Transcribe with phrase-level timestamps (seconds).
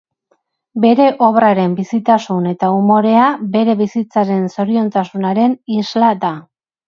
[0.85, 6.33] Bere obraren bizitasun eta umorea bere bizitzaren zoriontasunaren isla da.